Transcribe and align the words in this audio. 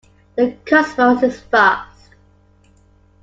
The 0.35 0.57
cosmos 0.65 1.21
is 1.21 1.39
vast. 1.41 2.09